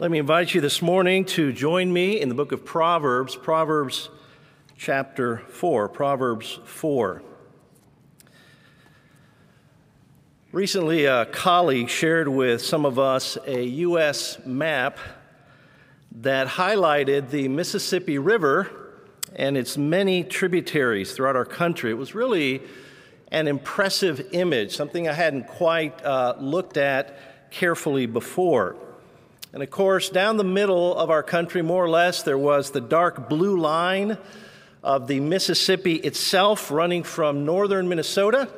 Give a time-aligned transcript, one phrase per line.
[0.00, 4.10] Let me invite you this morning to join me in the book of Proverbs, Proverbs
[4.76, 5.88] chapter 4.
[5.88, 7.20] Proverbs 4.
[10.52, 14.38] Recently, a colleague shared with some of us a U.S.
[14.46, 14.98] map
[16.12, 18.70] that highlighted the Mississippi River
[19.34, 21.90] and its many tributaries throughout our country.
[21.90, 22.62] It was really
[23.32, 28.76] an impressive image, something I hadn't quite uh, looked at carefully before.
[29.52, 32.80] And of course, down the middle of our country, more or less, there was the
[32.80, 34.18] dark blue line
[34.82, 38.48] of the Mississippi itself running from northern Minnesota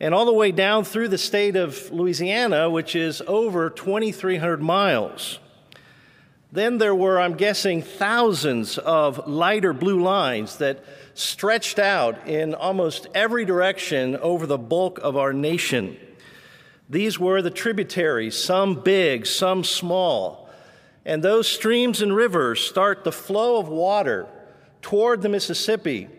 [0.00, 5.38] and all the way down through the state of Louisiana, which is over 2,300 miles.
[6.50, 13.06] Then there were, I'm guessing, thousands of lighter blue lines that stretched out in almost
[13.14, 15.96] every direction over the bulk of our nation.
[16.92, 20.50] These were the tributaries, some big, some small.
[21.06, 24.26] And those streams and rivers start the flow of water
[24.82, 26.10] toward the Mississippi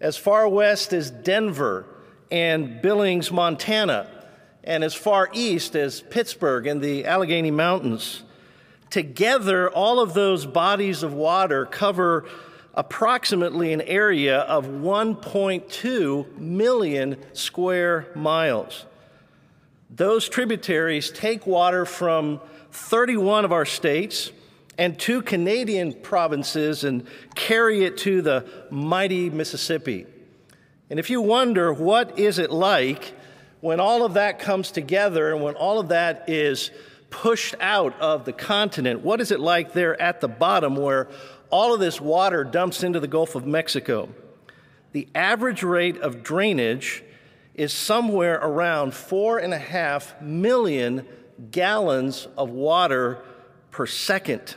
[0.00, 1.84] as far west as Denver
[2.30, 4.08] and Billings, Montana,
[4.64, 8.22] and as far east as Pittsburgh and the Allegheny Mountains.
[8.88, 12.24] Together, all of those bodies of water cover
[12.72, 18.86] approximately an area of 1.2 million square miles.
[19.94, 22.40] Those tributaries take water from
[22.70, 24.32] 31 of our states
[24.78, 30.06] and two Canadian provinces and carry it to the mighty Mississippi.
[30.88, 33.12] And if you wonder what is it like
[33.60, 36.70] when all of that comes together and when all of that is
[37.10, 41.08] pushed out of the continent, what is it like there at the bottom where
[41.50, 44.08] all of this water dumps into the Gulf of Mexico?
[44.92, 47.04] The average rate of drainage
[47.54, 51.06] is somewhere around four and a half million
[51.50, 53.22] gallons of water
[53.70, 54.56] per second.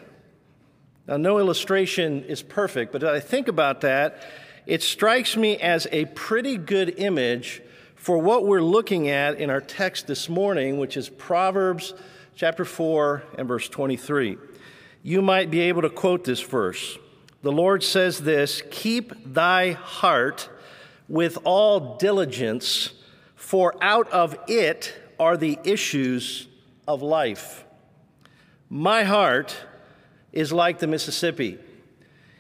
[1.08, 4.24] Now, no illustration is perfect, but as I think about that,
[4.66, 7.62] it strikes me as a pretty good image
[7.96, 11.94] for what we're looking at in our text this morning, which is Proverbs
[12.36, 14.38] chapter 4 and verse 23.
[15.04, 16.98] You might be able to quote this verse.
[17.44, 20.50] The Lord says this Keep thy heart
[21.08, 22.92] with all diligence,
[23.36, 26.48] for out of it are the issues
[26.88, 27.64] of life.
[28.70, 29.56] My heart
[30.32, 31.60] is like the Mississippi.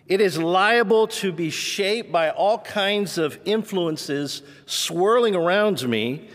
[0.07, 6.29] It is liable to be shaped by all kinds of influences swirling around me,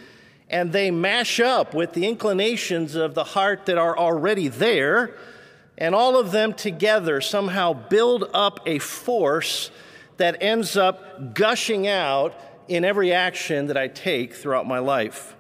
[0.49, 5.17] and they mash up with the inclinations of the heart that are already there,
[5.79, 9.71] and all of them together somehow build up a force
[10.21, 12.35] that ends up gushing out
[12.69, 15.35] in every action that I take throughout my life.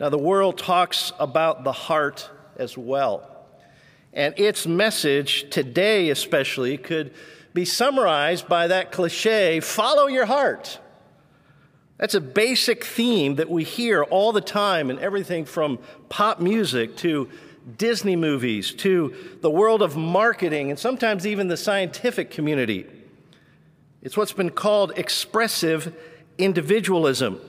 [0.00, 3.46] Now, the world talks about the heart as well.
[4.12, 7.14] And its message today, especially, could
[7.54, 10.80] be summarized by that cliche follow your heart.
[11.96, 16.96] That's a basic theme that we hear all the time in everything from pop music
[16.98, 17.28] to
[17.76, 22.86] Disney movies to the world of marketing and sometimes even the scientific community.
[24.02, 25.94] It's what's been called expressive
[26.38, 27.40] individualism.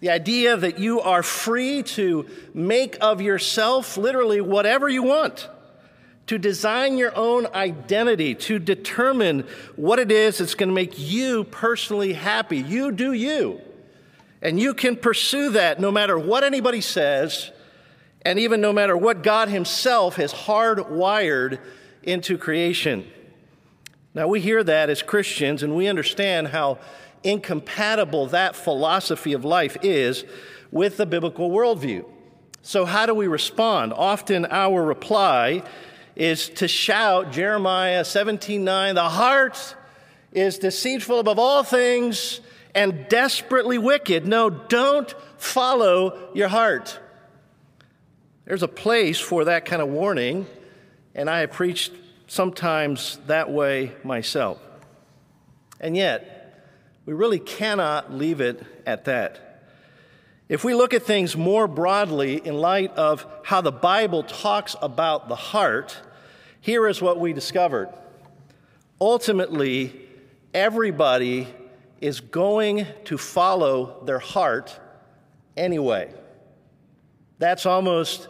[0.00, 5.48] The idea that you are free to make of yourself literally whatever you want,
[6.26, 9.46] to design your own identity, to determine
[9.76, 12.58] what it is that's going to make you personally happy.
[12.58, 13.60] You do you.
[14.42, 17.50] And you can pursue that no matter what anybody says,
[18.22, 21.58] and even no matter what God Himself has hardwired
[22.02, 23.06] into creation.
[24.14, 26.78] Now, we hear that as Christians, and we understand how
[27.22, 30.24] incompatible that philosophy of life is
[30.72, 32.04] with the biblical worldview.
[32.62, 33.92] So, how do we respond?
[33.92, 35.62] Often our reply
[36.16, 39.76] is to shout Jeremiah 17 9, the heart
[40.32, 42.40] is deceitful above all things
[42.74, 44.26] and desperately wicked.
[44.26, 46.98] No, don't follow your heart.
[48.44, 50.46] There's a place for that kind of warning,
[51.14, 51.92] and I have preached
[52.30, 54.62] sometimes that way myself.
[55.80, 56.64] And yet,
[57.04, 59.64] we really cannot leave it at that.
[60.48, 65.28] If we look at things more broadly in light of how the Bible talks about
[65.28, 66.00] the heart,
[66.60, 67.88] here is what we discovered.
[69.00, 70.00] Ultimately,
[70.54, 71.48] everybody
[72.00, 74.78] is going to follow their heart
[75.56, 76.14] anyway.
[77.40, 78.28] That's almost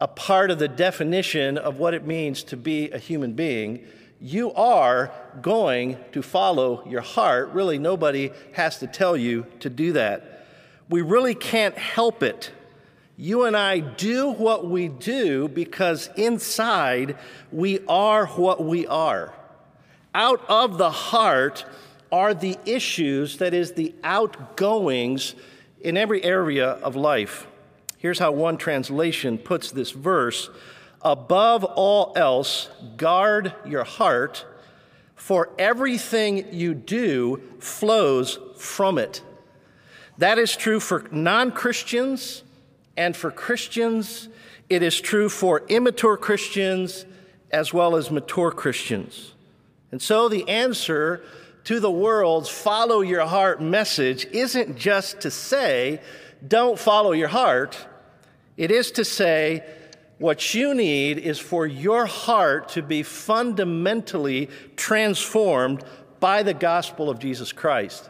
[0.00, 3.84] a part of the definition of what it means to be a human being.
[4.20, 5.10] You are
[5.42, 7.50] going to follow your heart.
[7.50, 10.46] Really, nobody has to tell you to do that.
[10.88, 12.50] We really can't help it
[13.16, 17.16] You and I do what we do because inside
[17.52, 19.32] we are what we are.
[20.14, 21.64] Out of the heart
[22.10, 25.34] are the issues, that is, the outgoings
[25.80, 27.46] in every area of life.
[28.04, 30.50] Here's how one translation puts this verse
[31.00, 32.68] Above all else,
[32.98, 34.44] guard your heart,
[35.16, 39.22] for everything you do flows from it.
[40.18, 42.42] That is true for non Christians
[42.94, 44.28] and for Christians.
[44.68, 47.06] It is true for immature Christians
[47.50, 49.32] as well as mature Christians.
[49.90, 51.24] And so the answer
[51.64, 56.02] to the world's follow your heart message isn't just to say,
[56.46, 57.86] don't follow your heart.
[58.56, 59.64] It is to say,
[60.18, 65.84] what you need is for your heart to be fundamentally transformed
[66.20, 68.08] by the gospel of Jesus Christ.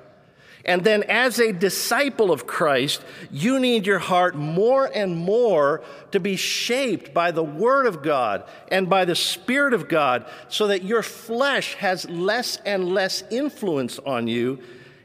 [0.67, 5.83] And then, as a disciple of Christ, you need your heart more and more
[6.13, 10.69] to be shaped by the Word of God and by the Spirit of God so
[10.69, 14.59] that your flesh has less and less influence on you,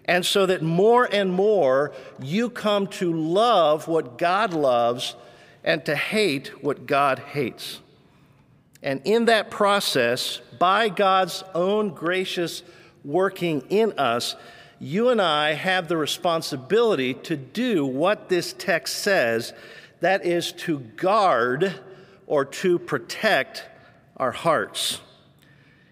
[0.06, 1.92] and so that more and more
[2.22, 5.16] you come to love what God loves
[5.64, 7.80] and to hate what God hates.
[8.82, 12.64] And in that process, by God's own gracious
[13.04, 14.36] working in us,
[14.80, 19.54] you and I have the responsibility to do what this text says
[20.00, 21.76] that is, to guard
[22.26, 23.66] or to protect
[24.16, 25.02] our hearts.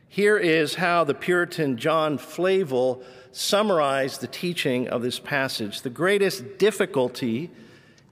[0.08, 5.82] Here is how the Puritan John Flavel summarized the teaching of this passage.
[5.82, 7.52] The greatest difficulty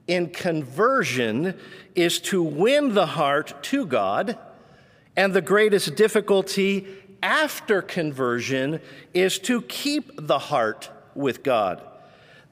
[0.06, 1.58] in conversion
[1.94, 4.38] is to win the heart to God,
[5.16, 6.86] and the greatest difficulty
[7.22, 8.80] after conversion
[9.14, 11.82] is to keep the heart with God.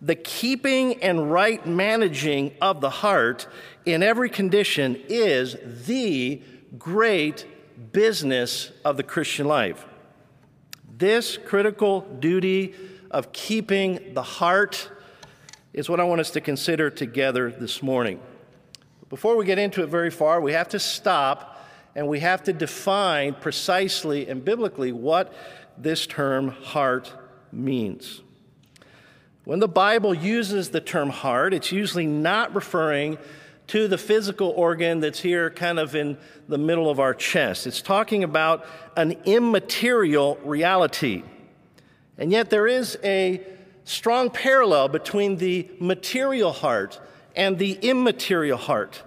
[0.00, 3.46] The keeping and right managing of the heart
[3.86, 6.42] in every condition is the
[6.78, 7.46] great
[7.92, 9.86] business of the Christian life.
[10.96, 12.74] This critical duty
[13.10, 14.90] of keeping the heart
[15.74, 18.20] is what I want us to consider together this morning.
[19.10, 21.60] Before we get into it very far, we have to stop
[21.96, 25.34] and we have to define precisely and biblically what
[25.76, 27.12] this term heart
[27.52, 28.22] means.
[29.44, 33.18] When the Bible uses the term heart, it's usually not referring
[33.66, 36.16] to the physical organ that's here kind of in
[36.48, 37.66] the middle of our chest.
[37.66, 38.64] It's talking about
[38.96, 41.24] an immaterial reality.
[42.16, 43.42] And yet there is a
[43.84, 47.00] strong parallel between the material heart
[47.36, 49.02] and the immaterial heart.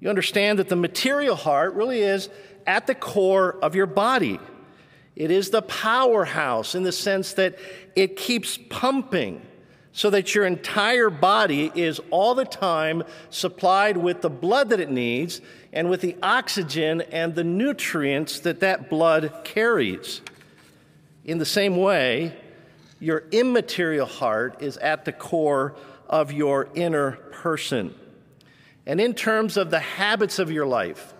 [0.00, 2.28] You understand that the material heart really is
[2.66, 4.38] at the core of your body.
[5.16, 7.58] It is the powerhouse in the sense that
[7.96, 9.42] it keeps pumping
[9.92, 14.90] so that your entire body is all the time supplied with the blood that it
[14.90, 15.40] needs
[15.72, 20.20] and with the oxygen and the nutrients that that blood carries.
[21.24, 22.36] In the same way,
[23.00, 25.76] your immaterial heart is at the core
[26.08, 27.94] of your inner person.
[28.86, 31.14] And in terms of the habits of your life,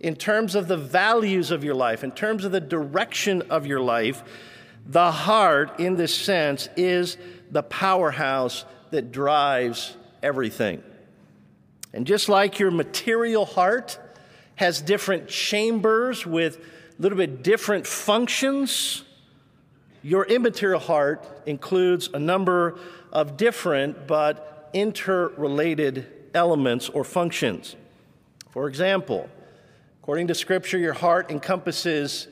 [0.00, 3.80] in terms of the values of your life, in terms of the direction of your
[3.80, 4.22] life,
[4.86, 7.18] the heart, in this sense, is
[7.50, 10.82] the powerhouse that drives everything.
[11.92, 13.98] And just like your material heart
[14.56, 19.02] has different chambers with a little bit different functions,
[20.02, 22.78] your immaterial heart includes a number
[23.12, 27.76] of different but interrelated elements or functions.
[28.50, 29.28] For example,
[30.02, 32.28] according to Scripture, your heart encompasses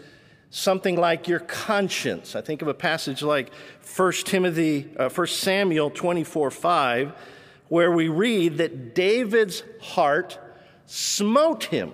[0.51, 2.35] something like your conscience.
[2.35, 3.53] I think of a passage like
[3.97, 7.13] 1 Timothy, uh, 1 Samuel 24 5,
[7.69, 10.39] where we read that David's heart
[10.87, 11.93] smote him.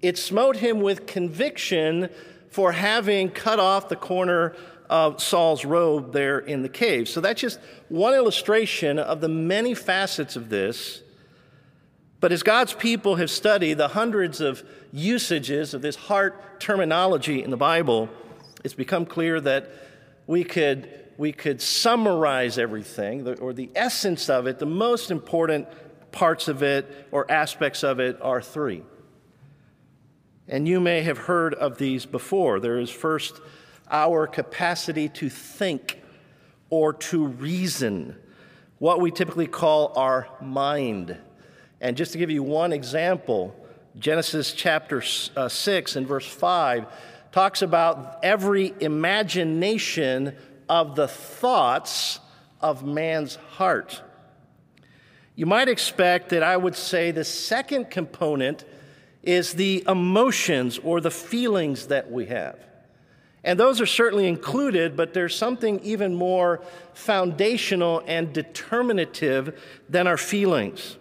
[0.00, 2.08] It smote him with conviction
[2.50, 4.54] for having cut off the corner
[4.92, 7.08] of Saul's robe there in the cave.
[7.08, 7.58] So that's just
[7.88, 11.02] one illustration of the many facets of this
[12.22, 17.50] but as God's people have studied the hundreds of usages of this heart terminology in
[17.50, 18.08] the Bible,
[18.62, 19.68] it's become clear that
[20.28, 25.66] we could, we could summarize everything, or the essence of it, the most important
[26.12, 28.84] parts of it or aspects of it are three.
[30.46, 32.60] And you may have heard of these before.
[32.60, 33.40] There is first
[33.92, 36.02] our capacity to think
[36.70, 38.16] or to reason,
[38.78, 41.16] what we typically call our mind.
[41.80, 43.54] And just to give you one example,
[43.98, 45.02] Genesis chapter
[45.36, 46.86] uh, 6 and verse 5
[47.30, 50.34] talks about every imagination
[50.68, 52.18] of the thoughts
[52.60, 54.00] of man's heart.
[55.34, 58.64] you might expect that I would say the second component
[59.22, 62.58] is the emotions or the feelings that we have.
[63.44, 66.62] And those are certainly included, but there's something even more
[66.94, 70.96] foundational and determinative than our feelings.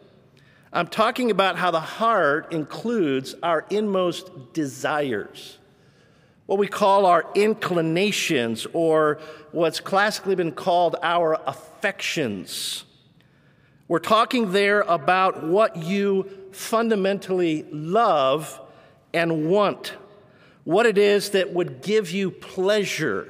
[0.74, 5.57] I'm talking about how the heart includes our inmost desires,
[6.45, 9.19] what we call our inclinations, or
[9.51, 12.86] what's classically been called our affections.
[13.88, 18.60] We're talking there about what you fundamentally love
[19.13, 19.93] and want
[20.63, 23.27] what it is that would give you pleasure.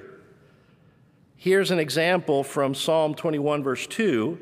[1.38, 4.38] Here's an example from Psalm 21, verse 2,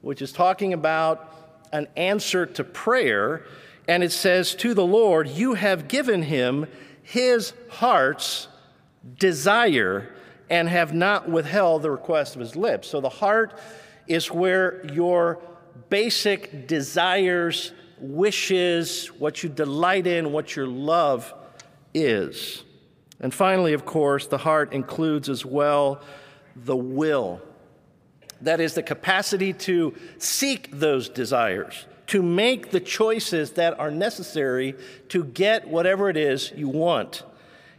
[0.00, 1.32] which is talking about
[1.72, 3.44] an answer to prayer.
[3.86, 6.66] And it says, To the Lord, you have given him
[7.02, 8.48] his heart's
[9.18, 10.14] desire
[10.50, 12.88] and have not withheld the request of his lips.
[12.88, 13.58] So the heart
[14.06, 15.42] is where your
[15.90, 21.34] basic desires, wishes, what you delight in, what your love
[22.02, 22.64] is.
[23.20, 26.00] And finally, of course, the heart includes as well
[26.54, 27.40] the will.
[28.40, 34.76] That is the capacity to seek those desires, to make the choices that are necessary
[35.08, 37.24] to get whatever it is you want.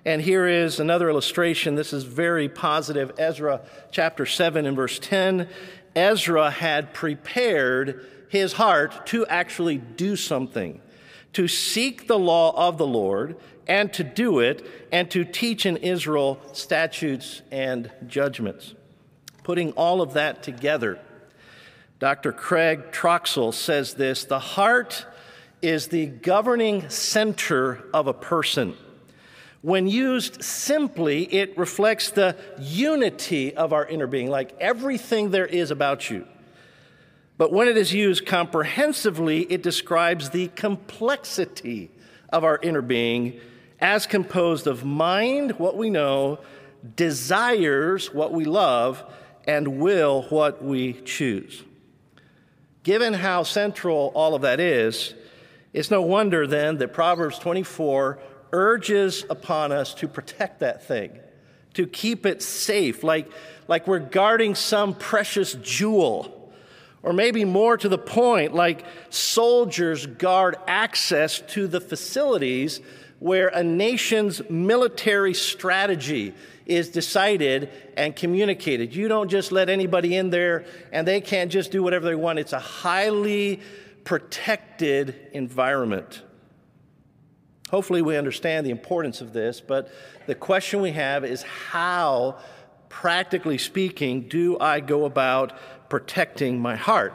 [0.05, 1.75] And here is another illustration.
[1.75, 3.13] This is very positive.
[3.17, 3.61] Ezra
[3.91, 5.47] chapter 7 and verse 10.
[5.95, 10.81] Ezra had prepared his heart to actually do something,
[11.33, 13.37] to seek the law of the Lord
[13.69, 18.73] and to do it, and to teach in Israel statutes and judgments.
[19.43, 20.99] Putting all of that together,
[21.99, 22.31] Dr.
[22.31, 25.05] Craig Troxel says this the heart
[25.61, 28.75] is the governing center of a person.
[29.61, 35.69] When used simply, it reflects the unity of our inner being, like everything there is
[35.69, 36.25] about you.
[37.37, 41.91] But when it is used comprehensively, it describes the complexity
[42.29, 43.39] of our inner being
[43.81, 46.39] as composed of mind, what we know,
[46.95, 49.03] desires, what we love,
[49.47, 51.63] and will, what we choose.
[52.83, 55.13] Given how central all of that is,
[55.73, 58.19] it's no wonder then that Proverbs 24
[58.51, 61.19] urges upon us to protect that thing,
[61.75, 63.29] to keep it safe, like,
[63.67, 66.35] like we're guarding some precious jewel.
[67.01, 72.81] Or maybe more to the point, like soldiers guard access to the facilities
[73.19, 76.33] where a nation's military strategy
[76.65, 78.95] is decided and communicated.
[78.95, 82.39] You don't just let anybody in there and they can't just do whatever they want.
[82.39, 83.59] It's a highly
[84.03, 86.21] protected environment.
[87.69, 89.91] Hopefully, we understand the importance of this, but
[90.25, 92.39] the question we have is how,
[92.87, 95.53] practically speaking, do I go about
[95.89, 97.13] protecting my heart?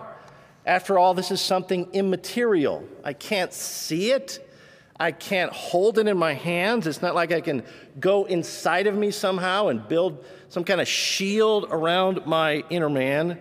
[0.67, 2.87] After all, this is something immaterial.
[3.03, 4.49] I can't see it.
[4.99, 6.87] I can't hold it in my hands.
[6.87, 7.65] It's not like I can
[7.99, 13.39] go inside of me somehow and build some kind of shield around my inner man.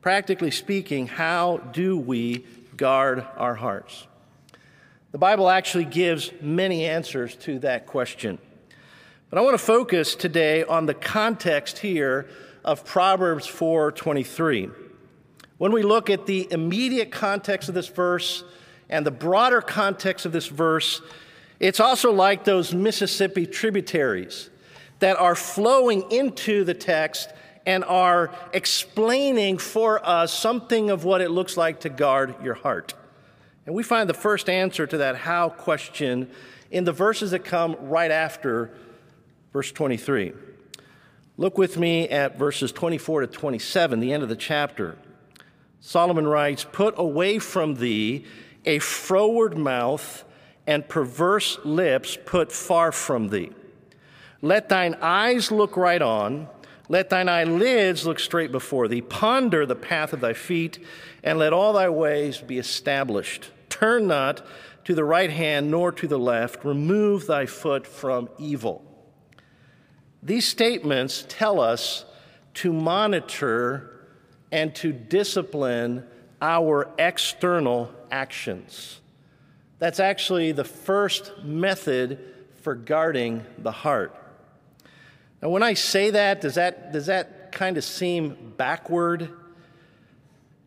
[0.00, 4.06] Practically speaking, how do we guard our hearts?
[5.12, 8.38] The Bible actually gives many answers to that question.
[9.30, 12.28] But I want to focus today on the context here
[12.64, 14.70] of Proverbs 4:23.
[15.58, 18.44] When we look at the immediate context of this verse,
[18.90, 21.02] and the broader context of this verse,
[21.60, 24.50] it's also like those Mississippi tributaries
[25.00, 27.30] that are flowing into the text
[27.66, 32.94] and are explaining for us something of what it looks like to guard your heart.
[33.66, 36.30] And we find the first answer to that how question
[36.70, 38.70] in the verses that come right after
[39.52, 40.32] verse 23.
[41.36, 44.96] Look with me at verses 24 to 27, the end of the chapter.
[45.80, 48.24] Solomon writes, Put away from thee
[48.64, 50.24] a froward mouth
[50.66, 53.50] and perverse lips put far from thee.
[54.42, 56.48] Let thine eyes look right on,
[56.88, 59.00] let thine eyelids look straight before thee.
[59.00, 60.84] Ponder the path of thy feet,
[61.22, 63.50] and let all thy ways be established.
[63.68, 64.46] Turn not
[64.84, 66.64] to the right hand nor to the left.
[66.64, 68.84] Remove thy foot from evil.
[70.22, 72.04] These statements tell us
[72.54, 74.06] to monitor
[74.50, 76.06] and to discipline
[76.40, 79.00] our external actions.
[79.78, 82.18] That's actually the first method
[82.62, 84.14] for guarding the heart.
[85.40, 89.30] Now, when I say that, does that, does that kind of seem backward?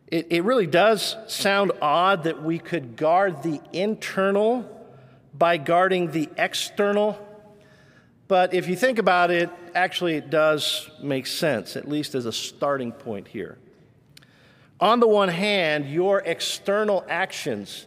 [0.06, 4.68] It, it really does sound odd that we could guard the internal
[5.34, 7.18] by guarding the external.
[8.28, 12.32] But if you think about it, actually, it does make sense, at least as a
[12.32, 13.58] starting point here.
[14.82, 17.86] On the one hand, your external actions,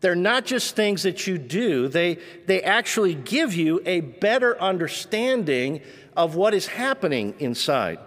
[0.00, 5.80] they're not just things that you do, they, they actually give you a better understanding
[6.16, 8.00] of what is happening inside.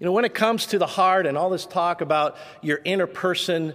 [0.00, 3.06] You know, when it comes to the heart and all this talk about your inner
[3.06, 3.74] person,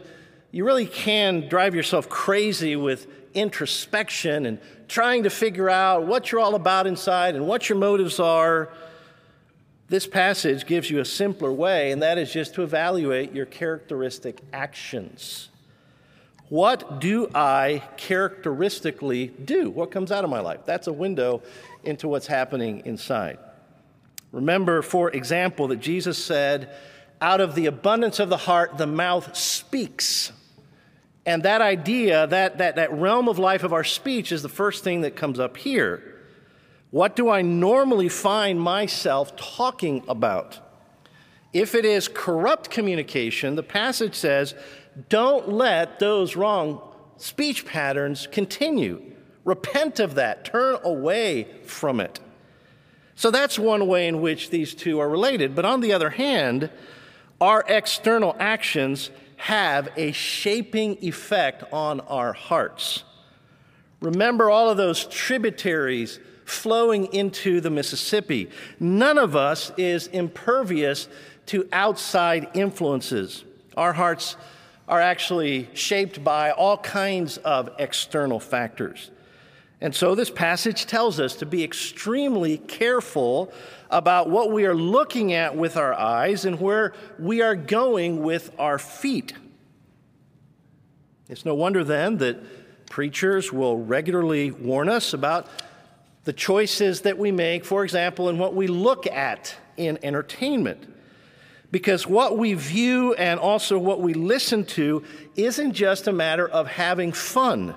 [0.52, 6.42] you really can drive yourself crazy with introspection and trying to figure out what you're
[6.42, 8.70] all about inside and what your motives are.
[9.94, 14.42] This passage gives you a simpler way, and that is just to evaluate your characteristic
[14.52, 15.50] actions.
[16.50, 19.70] What do I characteristically do?
[19.70, 20.62] What comes out of my life?
[20.66, 21.44] That's a window
[21.84, 23.38] into what's happening inside.
[24.32, 26.74] Remember, for example, that Jesus said,
[27.22, 30.32] Out of the abundance of the heart, the mouth speaks.
[31.24, 34.84] And that idea, that, that, that realm of life of our speech, is the first
[34.84, 36.13] thing that comes up here.
[36.94, 40.60] What do I normally find myself talking about?
[41.52, 44.54] If it is corrupt communication, the passage says,
[45.10, 46.80] don't let those wrong
[47.18, 49.02] speech patterns continue.
[49.44, 52.20] Repent of that, turn away from it.
[53.16, 55.56] So that's one way in which these two are related.
[55.56, 56.70] But on the other hand,
[57.42, 63.04] our external actions have a shaping effect on our hearts.
[64.00, 68.50] Remember all of those tributaries flowing into the Mississippi.
[68.80, 71.08] None of us is impervious
[71.48, 73.44] to outside influences.
[73.76, 74.38] Our hearts
[74.88, 79.12] are actually shaped by all kinds of external factors.
[79.82, 83.52] And so this passage tells us to be extremely careful
[83.90, 88.52] about what we are looking at with our eyes and where we are going with
[88.58, 89.34] our feet.
[91.30, 92.38] It's no wonder then that
[92.90, 95.48] preachers will regularly warn us about
[96.24, 100.90] the choices that we make, for example, in what we look at in entertainment.
[101.72, 105.04] Because what we view and also what we listen to
[105.36, 107.76] isn't just a matter of having fun.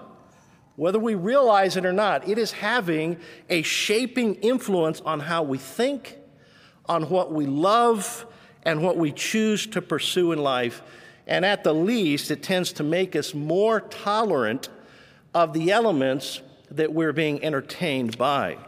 [0.76, 3.16] Whether we realize it or not, it is having
[3.48, 6.18] a shaping influence on how we think,
[6.84, 8.26] on what we love,
[8.64, 10.82] and what we choose to pursue in life.
[11.26, 14.68] And at the least, it tends to make us more tolerant
[15.32, 16.42] of the elements
[16.76, 18.58] that we're being entertained by.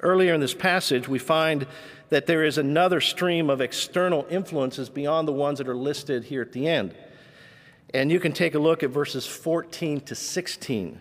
[0.00, 1.66] Earlier in this passage, we find
[2.08, 6.42] that there is another stream of external influences beyond the ones that are listed here
[6.42, 6.94] at the end.
[7.94, 11.00] And you can take a look at verses 14 to 16.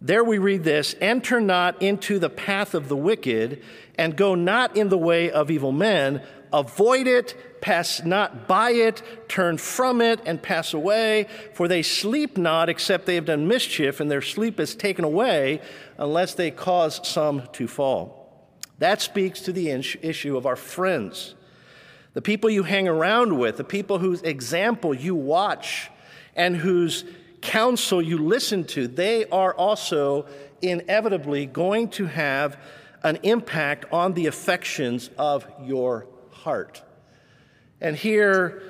[0.00, 3.62] There we read this Enter not into the path of the wicked,
[3.96, 6.22] and go not in the way of evil men.
[6.52, 11.28] Avoid it, pass not by it, turn from it, and pass away.
[11.54, 15.60] For they sleep not, except they have done mischief, and their sleep is taken away,
[15.98, 18.58] unless they cause some to fall.
[18.78, 21.34] That speaks to the issue of our friends
[22.14, 25.90] the people you hang around with, the people whose example you watch,
[26.36, 27.04] and whose
[27.40, 30.26] counsel you listen to, they are also
[30.60, 32.58] inevitably going to have
[33.02, 36.06] an impact on the affections of your
[36.42, 36.82] heart.
[37.80, 38.62] And here,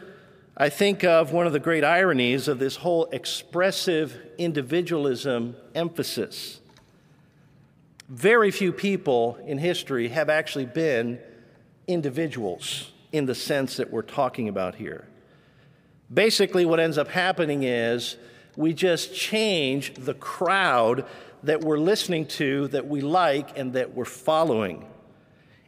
[0.57, 6.61] I think of one of the great ironies of this whole expressive individualism emphasis.
[8.09, 11.19] Very few people in history have actually been
[11.87, 15.07] individuals in the sense that we're talking about here.
[16.13, 18.17] Basically, what ends up happening is
[18.57, 21.07] we just change the crowd
[21.43, 24.87] that we're listening to, that we like, and that we're following.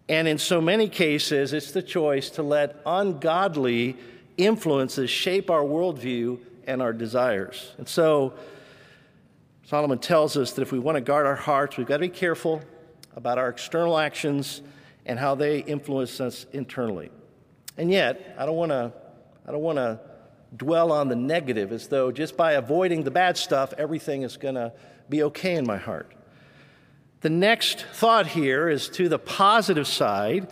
[0.08, 3.96] And in so many cases, it's the choice to let ungodly
[4.36, 7.72] influences shape our worldview and our desires.
[7.78, 8.34] And so,
[9.66, 12.08] Solomon tells us that if we want to guard our hearts, we've got to be
[12.08, 12.62] careful
[13.16, 14.60] about our external actions
[15.06, 17.10] and how they influence us internally.
[17.78, 18.92] And yet, I don't want to,
[19.46, 20.00] I don't want to
[20.56, 24.54] dwell on the negative as though just by avoiding the bad stuff, everything is going
[24.54, 24.72] to
[25.08, 26.13] be okay in my heart.
[27.24, 30.46] The next thought here is to the positive side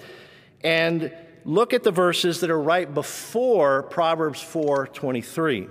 [0.65, 1.13] and
[1.45, 5.69] look at the verses that are right before Proverbs 4:23.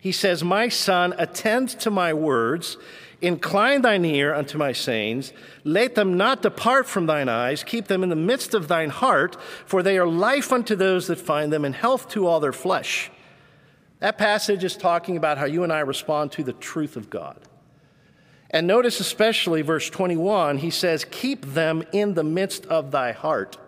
[0.00, 2.78] He says, "My son, attend to my words,
[3.20, 5.32] Incline thine ear unto my sayings.
[5.62, 7.62] Let them not depart from thine eyes.
[7.64, 11.18] Keep them in the midst of thine heart, for they are life unto those that
[11.18, 13.10] find them, and health to all their flesh.
[13.98, 17.38] That passage is talking about how you and I respond to the truth of God.
[18.50, 23.58] And notice especially verse 21, he says, Keep them in the midst of thy heart.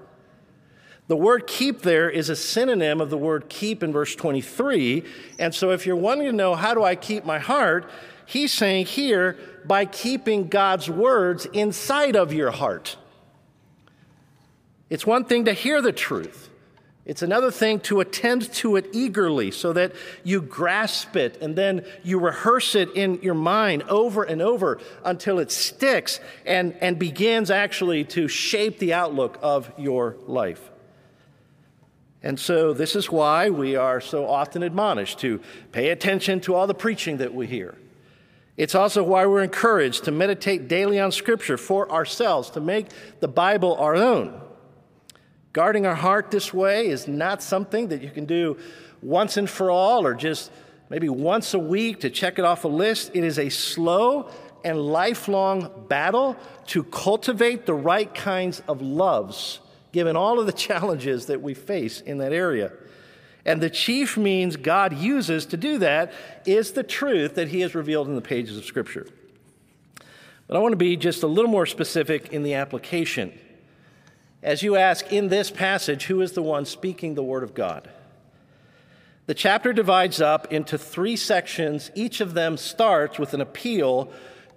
[1.08, 5.02] The word keep there is a synonym of the word keep in verse 23.
[5.38, 7.90] And so if you're wanting to know, how do I keep my heart?
[8.26, 12.96] He's saying here, by keeping God's words inside of your heart.
[14.88, 16.49] It's one thing to hear the truth,
[17.10, 21.84] It's another thing to attend to it eagerly so that you grasp it and then
[22.04, 27.50] you rehearse it in your mind over and over until it sticks and, and begins
[27.50, 30.70] actually to shape the outlook of your life.
[32.22, 35.40] And so, this is why we are so often admonished to
[35.72, 37.76] pay attention to all the preaching that we hear.
[38.56, 42.86] It's also why we're encouraged to meditate daily on Scripture for ourselves, to make
[43.18, 44.40] the Bible our own.
[45.52, 48.56] Guarding our heart this way is not something that you can do
[49.02, 50.52] once and for all or just
[50.88, 53.10] maybe once a week to check it off a list.
[53.14, 54.30] It is a slow
[54.64, 56.36] and lifelong battle
[56.68, 59.60] to cultivate the right kinds of loves,
[59.92, 62.72] given all of the challenges that we face in that area.
[63.44, 66.12] And the chief means God uses to do that
[66.44, 69.06] is the truth that He has revealed in the pages of Scripture.
[70.46, 73.32] But I want to be just a little more specific in the application.
[74.42, 77.90] As you ask in this passage, who is the one speaking the Word of God?
[79.26, 81.90] The chapter divides up into three sections.
[81.94, 84.10] Each of them starts with an appeal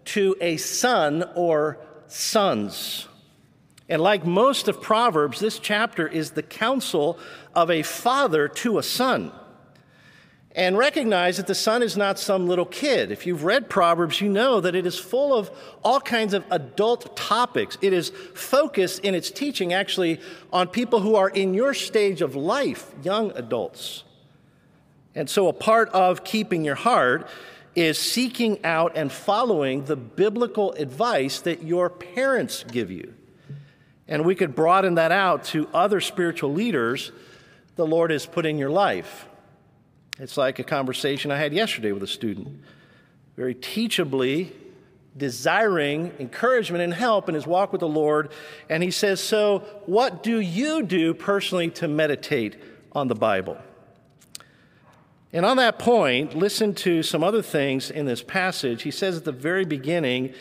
[0.05, 3.07] to a son or sons.
[3.89, 7.19] And like most of Proverbs, this chapter is the counsel
[7.53, 9.31] of a father to a son.
[10.55, 13.11] And recognize that the son is not some little kid.
[13.11, 15.49] If you've read Proverbs, you know that it is full of
[15.83, 17.75] all kinds of adult topics.
[17.81, 20.19] It is focused in its teaching actually
[20.51, 24.03] on people who are in your stage of life, young adults.
[25.15, 27.27] And so, a part of keeping your heart
[27.75, 33.13] is seeking out and following the biblical advice that your parents give you.
[34.07, 37.11] And we could broaden that out to other spiritual leaders
[37.75, 39.27] the Lord has put in your life.
[40.19, 42.61] It's like a conversation I had yesterday with a student,
[43.35, 44.51] very teachably
[45.15, 48.31] desiring encouragement and help in his walk with the Lord.
[48.69, 52.55] And he says, So, what do you do personally to meditate
[52.93, 53.57] on the Bible?
[55.31, 58.83] And on that point, listen to some other things in this passage.
[58.83, 60.33] He says at the very beginning,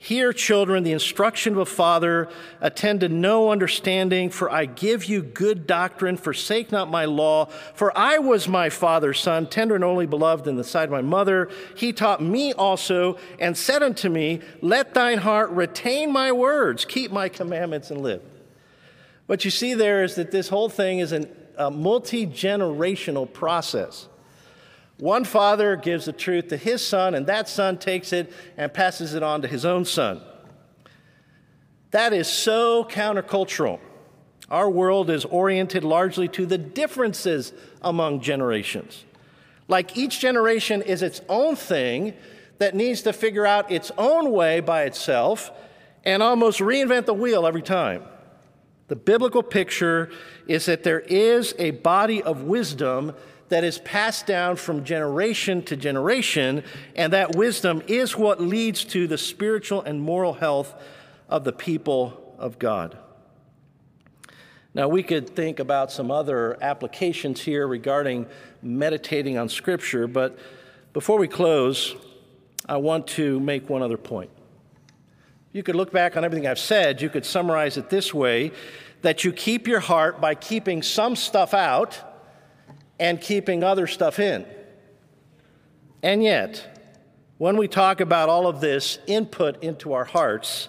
[0.00, 2.28] Hear, children, the instruction of a father.
[2.60, 6.16] Attend to know understanding, for I give you good doctrine.
[6.16, 7.46] Forsake not my law.
[7.74, 11.02] For I was my father's son, tender and only beloved in the sight of my
[11.02, 11.50] mother.
[11.74, 17.10] He taught me also, and said unto me, Let thine heart retain my words, keep
[17.10, 18.22] my commandments, and live.
[19.26, 24.08] What you see there is that this whole thing is an, a multi generational process.
[24.98, 29.14] One father gives the truth to his son, and that son takes it and passes
[29.14, 30.20] it on to his own son.
[31.92, 33.78] That is so countercultural.
[34.50, 39.04] Our world is oriented largely to the differences among generations.
[39.68, 42.14] Like each generation is its own thing
[42.58, 45.52] that needs to figure out its own way by itself
[46.04, 48.02] and almost reinvent the wheel every time.
[48.88, 50.10] The biblical picture
[50.46, 53.14] is that there is a body of wisdom
[53.48, 56.62] that is passed down from generation to generation,
[56.94, 60.74] and that wisdom is what leads to the spiritual and moral health
[61.28, 62.96] of the people of God.
[64.74, 68.26] Now, we could think about some other applications here regarding
[68.62, 70.38] meditating on Scripture, but
[70.92, 71.96] before we close,
[72.68, 74.30] I want to make one other point.
[75.52, 78.52] You could look back on everything I've said, you could summarize it this way
[79.00, 82.00] that you keep your heart by keeping some stuff out
[82.98, 84.46] and keeping other stuff in.
[86.02, 86.78] And yet,
[87.38, 90.68] when we talk about all of this input into our hearts,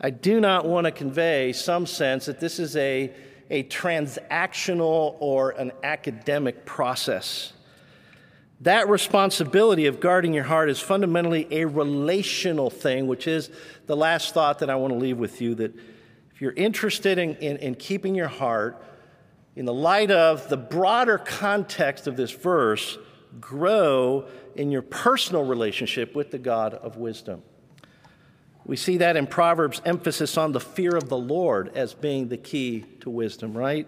[0.00, 3.12] I do not want to convey some sense that this is a,
[3.50, 7.52] a transactional or an academic process.
[8.60, 13.50] That responsibility of guarding your heart is fundamentally a relational thing, which is
[13.86, 15.54] the last thought that I want to leave with you.
[15.56, 15.74] That
[16.32, 18.82] if you're interested in, in, in keeping your heart,
[19.56, 22.98] in the light of the broader context of this verse,
[23.40, 27.42] grow in your personal relationship with the God of wisdom.
[28.66, 32.36] We see that in Proverbs' emphasis on the fear of the Lord as being the
[32.36, 33.86] key to wisdom, right?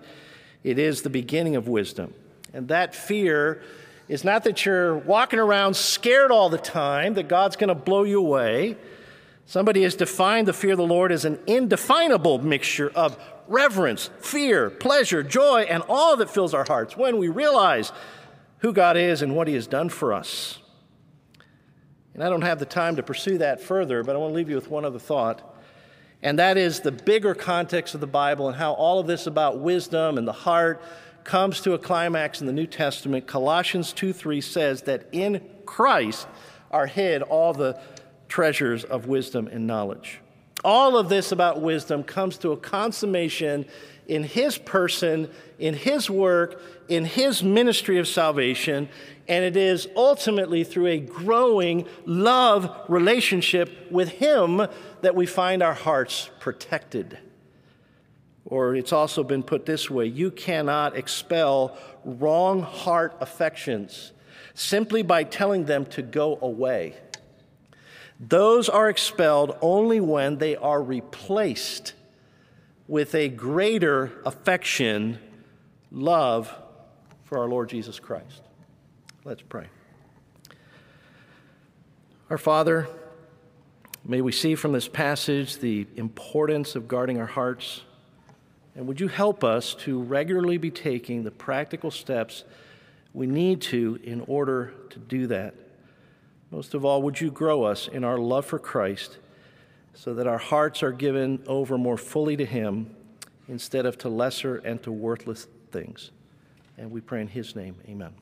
[0.63, 2.13] It is the beginning of wisdom.
[2.53, 3.63] And that fear
[4.09, 8.05] is not that you're walking around scared all the time, that God's going to blow
[8.05, 8.77] you away.
[9.47, 14.71] Somebody has defined the fear of the Lord as an indefinable mixture of reverence, fear,
[14.71, 17.93] pleasure, joy, and all that fills our hearts when we realize
[18.59, 20.59] who God is and what He has done for us.
[22.15, 24.49] And I don't have the time to pursue that further, but I want to leave
[24.49, 25.55] you with one other thought.
[26.23, 29.61] And that is the bigger context of the Bible and how all of this about
[29.61, 30.83] wisdom and the heart
[31.25, 33.27] comes to a climax in the New Testament.
[33.27, 36.27] Colossians 2 3 says that in Christ
[36.71, 37.79] are hid all the
[38.29, 40.21] treasures of wisdom and knowledge.
[40.67, 43.67] All of this about wisdom comes to a consummation
[44.09, 48.89] in His person, in His work, in His ministry of salvation,
[49.29, 54.67] and it is ultimately through a growing love relationship with Him
[55.03, 57.17] that we find our hearts protected.
[58.45, 64.11] Or it's also been put this way you cannot expel wrong heart affections
[64.55, 66.97] simply by telling them to go away.
[68.19, 71.93] Those are expelled only when they are replaced
[72.89, 75.19] with a greater affection,
[75.91, 76.55] love
[77.25, 78.43] for our Lord Jesus Christ.
[79.25, 79.67] Let's pray.
[82.31, 82.89] Our Father,
[84.05, 87.83] may we see from this passage the importance of guarding our hearts.
[88.75, 92.45] And would you help us to regularly be taking the practical steps
[93.13, 95.55] we need to in order to do that?
[96.51, 99.19] Most of all, would you grow us in our love for Christ
[99.95, 102.95] so that our hearts are given over more fully to Him
[103.49, 106.11] instead of to lesser and to worthless things?
[106.79, 108.13] And we pray in His name, amen.